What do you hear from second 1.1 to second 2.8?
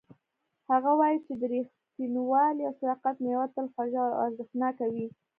چې د ریښتینولۍ او